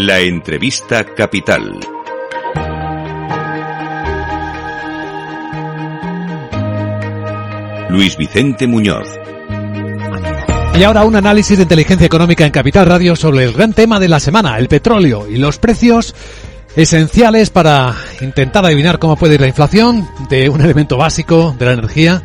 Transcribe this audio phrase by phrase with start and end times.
[0.00, 1.80] La entrevista capital.
[7.90, 9.08] Luis Vicente Muñoz.
[10.78, 14.06] Y ahora un análisis de inteligencia económica en Capital Radio sobre el gran tema de
[14.06, 16.14] la semana, el petróleo y los precios
[16.76, 21.72] esenciales para intentar adivinar cómo puede ir la inflación de un elemento básico de la
[21.72, 22.22] energía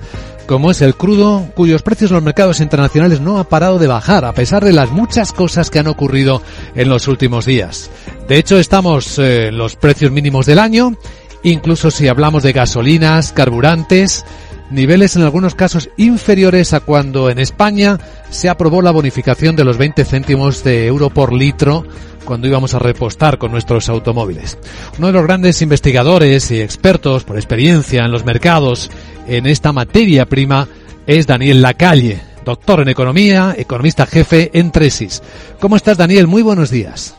[0.47, 4.25] como es el crudo, cuyos precios en los mercados internacionales no ha parado de bajar,
[4.25, 6.41] a pesar de las muchas cosas que han ocurrido
[6.75, 7.89] en los últimos días.
[8.27, 10.97] De hecho, estamos eh, en los precios mínimos del año,
[11.43, 14.25] incluso si hablamos de gasolinas, carburantes,
[14.69, 17.99] niveles en algunos casos inferiores a cuando en España
[18.29, 21.85] se aprobó la bonificación de los 20 céntimos de euro por litro
[22.23, 24.57] cuando íbamos a repostar con nuestros automóviles.
[24.97, 28.91] Uno de los grandes investigadores y expertos por experiencia en los mercados
[29.27, 30.67] en esta materia prima
[31.07, 35.21] es Daniel Lacalle, doctor en economía, economista jefe en Tresis.
[35.59, 36.27] ¿Cómo estás, Daniel?
[36.27, 37.15] Muy buenos días.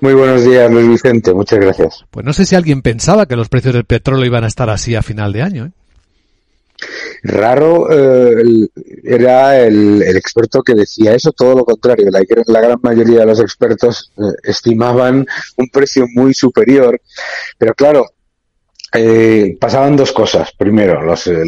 [0.00, 1.32] Muy buenos días, Luis Vicente.
[1.32, 2.04] Muchas gracias.
[2.10, 4.96] Pues no sé si alguien pensaba que los precios del petróleo iban a estar así
[4.96, 5.66] a final de año.
[5.66, 5.70] ¿eh?
[7.22, 8.68] Raro eh,
[9.04, 12.08] era el, experto que decía eso, todo lo contrario.
[12.10, 17.00] La, la gran mayoría de los expertos eh, estimaban un precio muy superior.
[17.58, 18.06] Pero claro,
[18.94, 20.52] eh, pasaban dos cosas.
[20.52, 21.44] Primero, los, eh,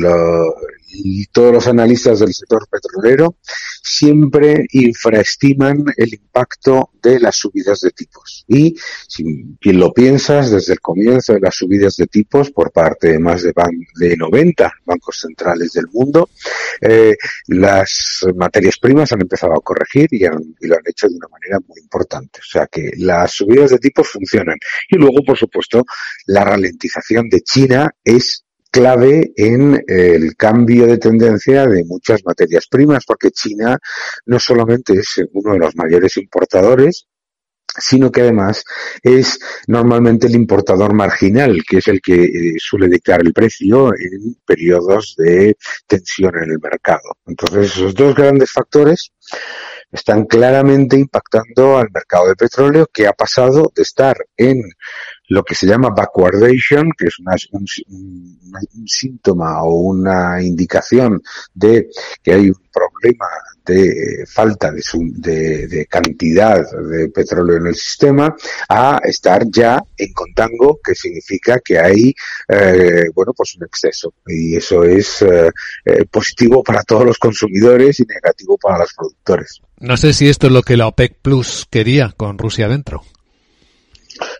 [0.94, 3.36] y todos los analistas del sector petrolero
[3.82, 8.44] siempre infraestiman el impacto de las subidas de tipos.
[8.48, 8.74] Y
[9.06, 9.24] si
[9.60, 13.42] bien lo piensas, desde el comienzo de las subidas de tipos por parte de más
[13.42, 13.52] de,
[13.96, 16.30] de 90 bancos centrales del mundo,
[16.80, 17.16] eh,
[17.48, 21.80] las materias primas han empezado a corregir y lo han hecho de una manera muy
[21.80, 22.40] importante.
[22.40, 24.56] O sea que las subidas de tipos funcionan.
[24.88, 25.84] Y luego, por supuesto,
[26.26, 28.43] la ralentización de China es
[28.74, 33.78] clave en el cambio de tendencia de muchas materias primas, porque China
[34.26, 37.06] no solamente es uno de los mayores importadores,
[37.78, 38.64] sino que además
[39.00, 44.34] es normalmente el importador marginal, que es el que eh, suele dictar el precio en
[44.44, 45.56] periodos de
[45.86, 47.16] tensión en el mercado.
[47.26, 49.12] Entonces, esos dos grandes factores
[49.92, 54.60] están claramente impactando al mercado de petróleo, que ha pasado de estar en
[55.28, 57.18] lo que se llama backwardation, que es
[57.52, 57.66] un,
[58.86, 61.22] síntoma o una indicación
[61.54, 61.88] de
[62.22, 63.26] que hay un problema
[63.64, 68.34] de falta de, de, cantidad de petróleo en el sistema,
[68.68, 72.14] a estar ya en contango, que significa que hay,
[72.48, 74.12] eh, bueno, pues un exceso.
[74.26, 75.50] Y eso es eh,
[75.86, 79.62] eh, positivo para todos los consumidores y negativo para los productores.
[79.78, 83.02] No sé si esto es lo que la OPEC Plus quería con Rusia dentro.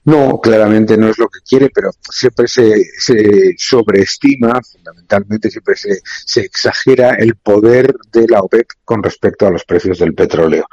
[0.06, 5.98] No, claramente no es lo que quiere, pero siempre se, se sobreestima, fundamentalmente siempre se,
[6.26, 10.66] se, exagera el poder de la OPEP con respecto a los precios del petróleo.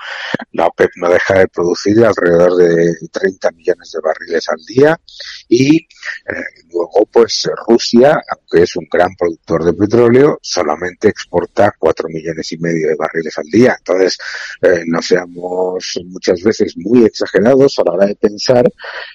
[0.51, 4.99] La OPEP no deja de producir alrededor de 30 millones de barriles al día
[5.47, 5.87] y eh,
[6.69, 12.57] luego pues Rusia, aunque es un gran productor de petróleo, solamente exporta 4 millones y
[12.57, 13.75] medio de barriles al día.
[13.77, 14.17] Entonces,
[14.61, 18.65] eh, no seamos muchas veces muy exagerados a la hora de pensar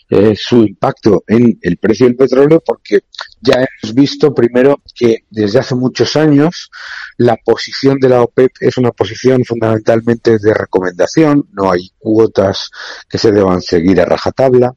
[0.09, 3.00] eh, su impacto en el precio del petróleo porque
[3.41, 6.71] ya hemos visto primero que desde hace muchos años
[7.17, 12.71] la posición de la OPEP es una posición fundamentalmente de recomendación, no hay cuotas
[13.09, 14.75] que se deban seguir a rajatabla.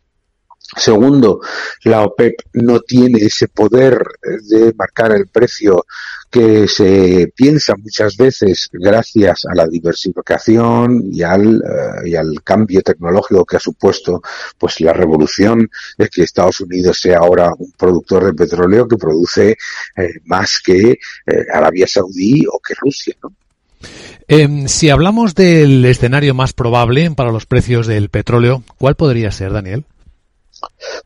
[0.76, 1.42] Segundo,
[1.84, 3.98] la OPEP no tiene ese poder
[4.48, 5.86] de marcar el precio
[6.30, 12.82] que se piensa muchas veces gracias a la diversificación y al, eh, y al cambio
[12.82, 14.22] tecnológico que ha supuesto
[14.58, 19.58] pues la revolución de que Estados Unidos sea ahora un productor de petróleo que produce
[19.98, 20.98] eh, más que eh,
[21.52, 23.34] Arabia Saudí o que Rusia, ¿no?
[24.28, 29.54] Em, si hablamos del escenario más probable para los precios del petróleo, ¿cuál podría ser,
[29.54, 29.86] Daniel?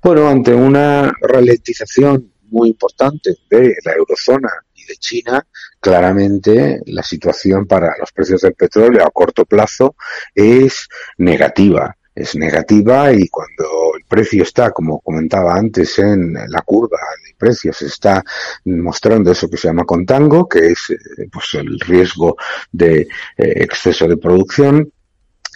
[0.01, 5.45] Bueno, ante una ralentización muy importante de la eurozona y de China,
[5.79, 9.95] claramente la situación para los precios del petróleo a corto plazo
[10.33, 11.95] es negativa.
[12.15, 17.81] Es negativa y cuando el precio está, como comentaba antes, en la curva de precios,
[17.81, 18.23] está
[18.65, 22.37] mostrando eso que se llama contango, que es eh, pues el riesgo
[22.71, 23.07] de eh,
[23.37, 24.91] exceso de producción,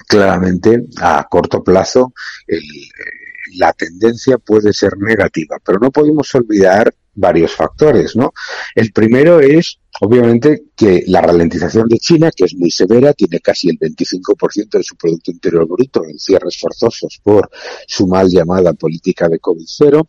[0.08, 2.14] claramente a corto plazo
[2.48, 2.64] el,
[3.56, 8.32] la tendencia puede ser negativa, pero no podemos olvidar varios factores, ¿no?
[8.76, 13.70] El primero es, obviamente, que la ralentización de China, que es muy severa, tiene casi
[13.70, 17.50] el 25% de su Producto Interior Bruto en cierres forzosos por
[17.88, 20.08] su mal llamada política de COVID-0,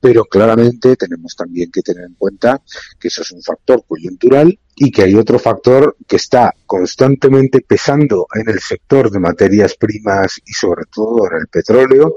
[0.00, 2.60] pero claramente tenemos también que tener en cuenta
[2.98, 8.26] que eso es un factor coyuntural y que hay otro factor que está constantemente pesando
[8.34, 12.14] en el sector de materias primas y sobre todo en el petróleo,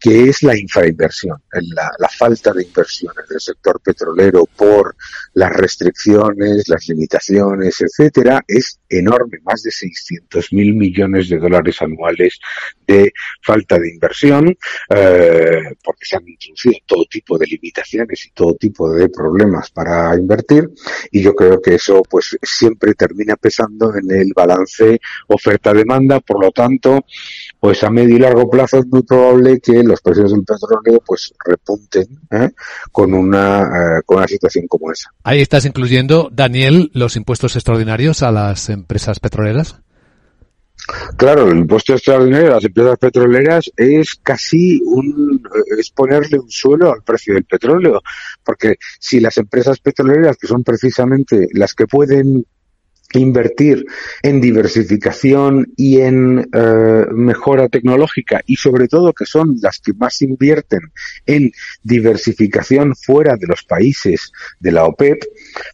[0.00, 1.42] que es la infrainversión,
[1.74, 4.96] la, falta de inversiones del sector petrolero por
[5.34, 12.38] las restricciones, las limitaciones, etcétera, es enorme, más de 600 mil millones de dólares anuales
[12.86, 13.12] de
[13.42, 14.56] falta de inversión,
[14.90, 20.14] eh, porque se han introducido todo tipo de limitaciones y todo tipo de problemas para
[20.16, 20.70] invertir,
[21.10, 26.50] y yo creo que eso pues siempre termina pesando en el balance oferta-demanda, por lo
[26.52, 27.04] tanto,
[27.60, 31.32] pues a medio y largo plazo es muy probable que los precios del petróleo pues
[31.44, 32.50] repunten ¿eh?
[32.92, 35.10] con una eh, con una situación como esa.
[35.24, 39.80] Ahí estás incluyendo, Daniel, los impuestos extraordinarios a las empresas petroleras.
[41.16, 45.42] Claro, el impuesto extraordinario a las empresas petroleras es casi un,
[45.76, 48.00] es ponerle un suelo al precio del petróleo,
[48.44, 52.46] porque si las empresas petroleras, que son precisamente las que pueden
[53.14, 53.86] invertir
[54.22, 60.20] en diversificación y en eh, mejora tecnológica y sobre todo que son las que más
[60.20, 60.80] invierten
[61.24, 61.50] en
[61.82, 65.22] diversificación fuera de los países de la OPEP,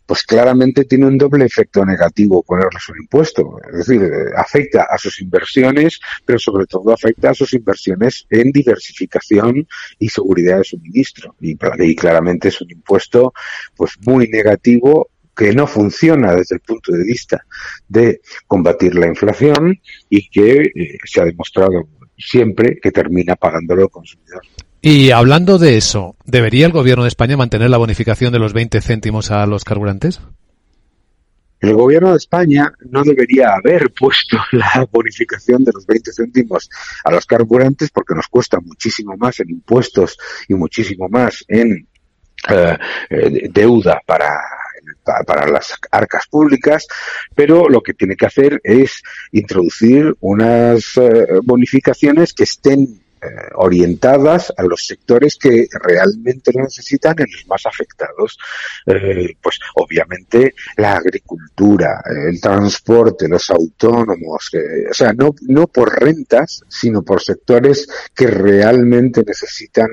[0.06, 3.58] pues claramente tiene un doble efecto negativo ponerles un impuesto.
[3.72, 8.52] Es decir, eh, afecta a sus inversiones, pero sobre todo afecta a sus inversiones en
[8.52, 9.66] diversificación
[9.98, 11.34] y seguridad de suministro.
[11.40, 13.32] Y, y claramente es un impuesto
[13.76, 17.44] pues muy negativo que no funciona desde el punto de vista
[17.88, 19.78] de combatir la inflación
[20.08, 24.42] y que eh, se ha demostrado siempre que termina pagándolo el consumidor.
[24.80, 28.80] Y hablando de eso, ¿debería el gobierno de España mantener la bonificación de los 20
[28.80, 30.20] céntimos a los carburantes?
[31.60, 36.68] El gobierno de España no debería haber puesto la bonificación de los 20 céntimos
[37.02, 41.88] a los carburantes porque nos cuesta muchísimo más en impuestos y muchísimo más en
[42.50, 42.78] eh,
[43.08, 44.38] eh, deuda para
[45.04, 46.86] para las arcas públicas,
[47.34, 49.02] pero lo que tiene que hacer es
[49.32, 53.03] introducir unas eh, bonificaciones que estén
[53.56, 58.38] orientadas a los sectores que realmente lo necesitan y los más afectados.
[58.86, 64.50] Eh, pues obviamente la agricultura, el transporte, los autónomos,
[64.90, 69.88] o sea, no, no por rentas, sino por sectores que realmente necesitan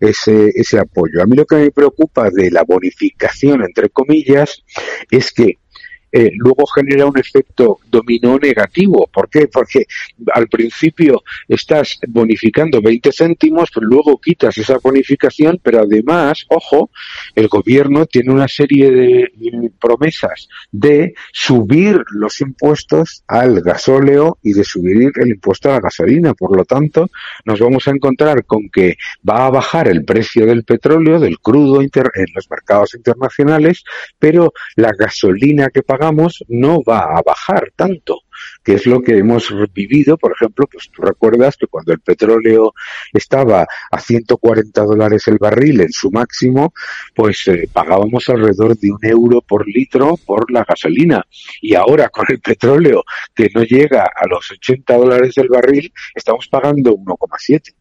[0.00, 1.22] ese, ese apoyo.
[1.22, 4.62] A mí lo que me preocupa de la bonificación, entre comillas,
[5.10, 5.58] es que
[6.12, 9.08] eh, luego genera un efecto dominó negativo.
[9.12, 9.48] ¿Por qué?
[9.48, 9.86] Porque
[10.34, 16.90] al principio estás bonificando 20 céntimos, pero luego quitas esa bonificación, pero además, ojo,
[17.34, 19.32] el gobierno tiene una serie de
[19.80, 26.34] promesas de subir los impuestos al gasóleo y de subir el impuesto a la gasolina.
[26.34, 27.10] Por lo tanto,
[27.44, 28.96] nos vamos a encontrar con que
[29.28, 31.90] va a bajar el precio del petróleo, del crudo en
[32.34, 33.84] los mercados internacionales,
[34.18, 35.82] pero la gasolina que
[36.48, 38.20] no va a bajar tanto,
[38.64, 42.74] que es lo que hemos vivido, por ejemplo, pues tú recuerdas que cuando el petróleo
[43.12, 46.72] estaba a 140 dólares el barril en su máximo,
[47.14, 51.24] pues eh, pagábamos alrededor de un euro por litro por la gasolina.
[51.60, 53.04] Y ahora con el petróleo
[53.34, 57.74] que no llega a los 80 dólares el barril, estamos pagando 1,7.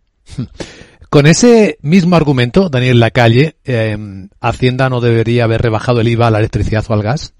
[1.12, 3.98] Con ese mismo argumento, Daniel Lacalle, eh,
[4.40, 7.34] ¿Hacienda no debería haber rebajado el IVA a la electricidad o al gas?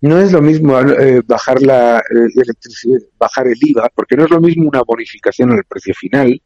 [0.00, 4.30] No es lo mismo eh, bajar la eh, electricidad, bajar el IVA, porque no es
[4.30, 6.40] lo mismo una bonificación en el precio final,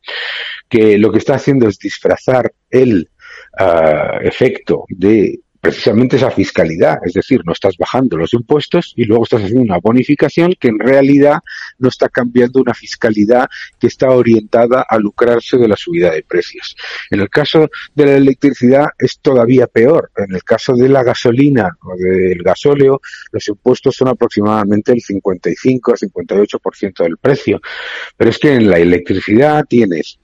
[0.68, 3.08] que lo que está haciendo es disfrazar el
[3.58, 9.24] ah, efecto de precisamente esa fiscalidad, es decir, no estás bajando los impuestos y luego
[9.24, 11.38] estás haciendo una bonificación que en realidad
[11.78, 13.48] no está cambiando una fiscalidad
[13.80, 16.76] que está orientada a lucrarse de la subida de precios.
[17.10, 20.10] En el caso de la electricidad es todavía peor.
[20.18, 23.00] En el caso de la gasolina o del gasóleo,
[23.32, 27.62] los impuestos son aproximadamente el 55 a 58% del precio.
[28.18, 30.18] Pero es que en la electricidad tienes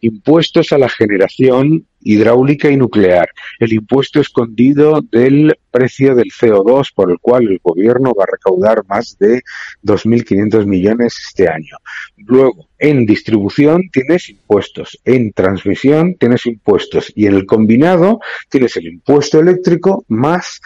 [0.00, 7.10] impuestos a la generación hidráulica y nuclear, el impuesto escondido del precio del CO2 por
[7.10, 9.42] el cual el gobierno va a recaudar más de
[9.82, 11.76] 2.500 millones este año.
[12.16, 18.86] Luego, en distribución tienes impuestos, en transmisión tienes impuestos y en el combinado tienes el
[18.86, 20.60] impuesto eléctrico más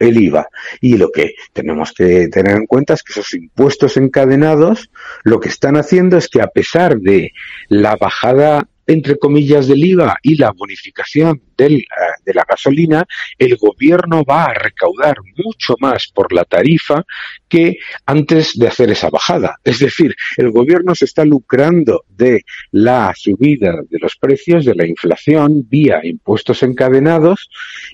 [0.00, 0.48] el IVA.
[0.80, 4.90] Y lo que tenemos que tener en cuenta es que esos impuestos encadenados
[5.22, 7.30] lo que están haciendo es que a pesar de
[7.68, 11.84] la bajada entre comillas, del IVA y la bonificación del, eh,
[12.24, 13.04] de la gasolina,
[13.38, 17.04] el gobierno va a recaudar mucho más por la tarifa
[17.48, 19.56] que antes de hacer esa bajada.
[19.64, 24.86] Es decir, el gobierno se está lucrando de la subida de los precios, de la
[24.86, 27.50] inflación, vía impuestos encadenados,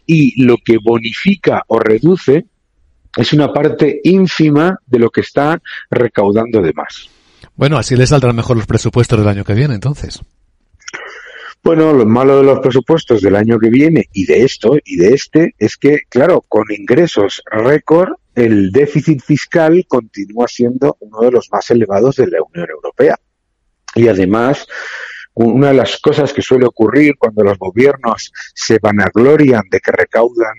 [0.07, 2.47] y lo que bonifica o reduce
[3.17, 7.11] es una parte ínfima de lo que está recaudando de más.
[7.57, 10.21] Bueno, así le saldrán mejor los presupuestos del año que viene, entonces.
[11.62, 15.14] Bueno, lo malo de los presupuestos del año que viene y de esto y de
[15.14, 21.48] este es que, claro, con ingresos récord, el déficit fiscal continúa siendo uno de los
[21.50, 23.18] más elevados de la Unión Europea.
[23.94, 24.66] Y además,
[25.34, 30.54] una de las cosas que suele ocurrir cuando los gobiernos se vanaglorian de que recaudan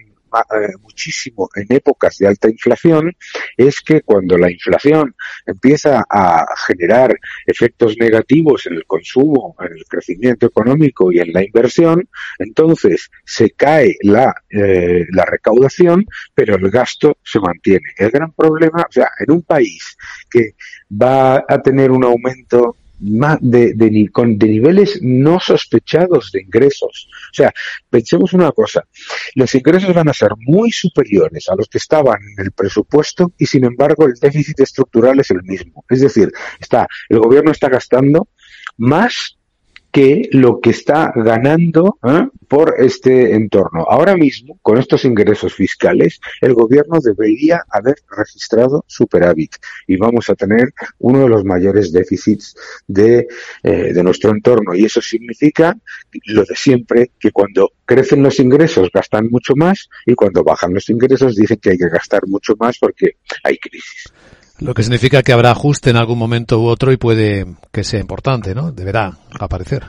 [0.82, 3.16] muchísimo en épocas de alta inflación
[3.58, 9.86] es que cuando la inflación empieza a generar efectos negativos en el consumo, en el
[9.86, 12.08] crecimiento económico y en la inversión,
[12.38, 17.86] entonces se cae la, eh, la recaudación, pero el gasto se mantiene.
[17.98, 19.98] El gran problema, o sea, en un país
[20.30, 20.56] que
[20.90, 27.10] va a tener un aumento de, de, de niveles no sospechados de ingresos.
[27.32, 27.54] O sea,
[27.90, 28.84] pensemos una cosa,
[29.36, 33.46] los ingresos van a ser muy superiores a los que estaban en el presupuesto y
[33.46, 35.86] sin embargo el déficit estructural es el mismo.
[35.90, 38.28] Es decir, está, el gobierno está gastando
[38.78, 39.39] más
[39.92, 42.28] que lo que está ganando ¿eh?
[42.48, 43.86] por este entorno.
[43.90, 49.56] Ahora mismo, con estos ingresos fiscales, el gobierno debería haber registrado superávit
[49.88, 52.56] y vamos a tener uno de los mayores déficits
[52.88, 53.28] de,
[53.64, 54.76] eh, de nuestro entorno.
[54.76, 55.76] Y eso significa
[56.26, 60.90] lo de siempre, que cuando crecen los ingresos gastan mucho más y cuando bajan los
[60.90, 64.14] ingresos dicen que hay que gastar mucho más porque hay crisis.
[64.60, 68.00] Lo que significa que habrá ajuste en algún momento u otro y puede que sea
[68.00, 68.72] importante, ¿no?
[68.72, 69.84] Deberá aparecer.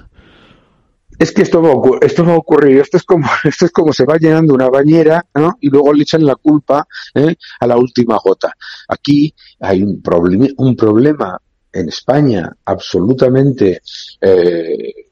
[1.18, 3.92] Es que esto va, a esto va a ocurrir, esto es como, esto es como
[3.92, 5.56] se va llenando una bañera, ¿no?
[5.60, 7.34] Y luego le echan la culpa ¿eh?
[7.58, 8.54] a la última gota.
[8.88, 11.38] Aquí hay un problema, un problema
[11.72, 13.82] en España absolutamente
[14.20, 15.09] eh,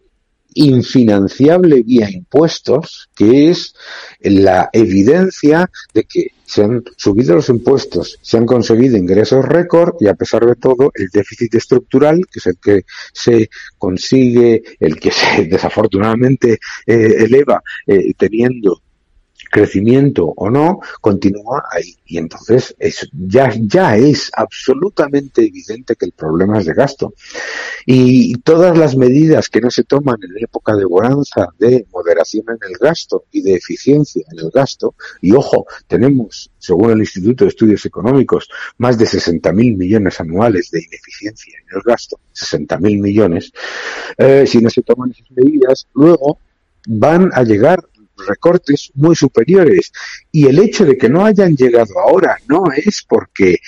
[0.58, 3.74] infinanciable vía impuestos, que es
[4.20, 10.08] la evidencia de que se han subido los impuestos, se han conseguido ingresos récord y
[10.08, 12.80] a pesar de todo el déficit estructural, que es el que
[13.12, 18.82] se consigue, el que se desafortunadamente eh, eleva eh, teniendo
[19.50, 21.96] crecimiento o no, continúa ahí.
[22.06, 27.14] Y entonces es, ya, ya es absolutamente evidente que el problema es de gasto.
[27.86, 32.58] Y todas las medidas que no se toman en época de bonanza de moderación en
[32.70, 37.50] el gasto y de eficiencia en el gasto, y ojo, tenemos, según el Instituto de
[37.50, 43.52] Estudios Económicos, más de 60.000 millones anuales de ineficiencia en el gasto, 60.000 millones,
[44.16, 46.38] eh, si no se toman esas medidas, luego
[46.86, 47.80] van a llegar
[48.26, 49.92] recortes muy superiores.
[50.32, 53.58] Y el hecho de que no hayan llegado ahora no es porque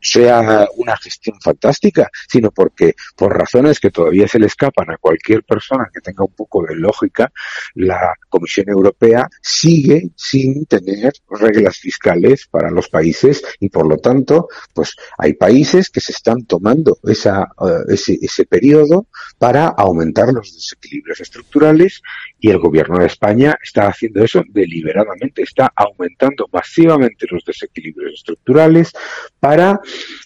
[0.00, 5.42] sea una gestión fantástica, sino porque por razones que todavía se le escapan a cualquier
[5.42, 7.32] persona que tenga un poco de lógica,
[7.74, 14.48] la Comisión Europea sigue sin tener reglas fiscales para los países y por lo tanto,
[14.74, 19.06] pues hay países que se están tomando esa, eh, ese, ese periodo
[19.38, 22.02] para aumentar los desequilibrios estructurales
[22.38, 28.92] y el gobierno de España está haciendo eso deliberadamente, está aumentando masivamente los desequilibrios estructurales
[29.40, 29.80] para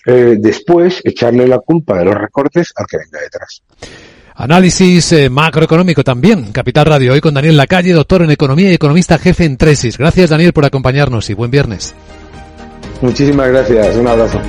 [0.07, 3.62] eh, después echarle la culpa de los recortes al que venga detrás.
[4.35, 6.52] Análisis eh, macroeconómico también.
[6.52, 9.99] Capital Radio, hoy con Daniel Lacalle, doctor en Economía y economista jefe en Tresis.
[9.99, 11.95] Gracias Daniel por acompañarnos y buen viernes.
[13.02, 13.97] Muchísimas gracias.
[13.97, 14.40] Un abrazo.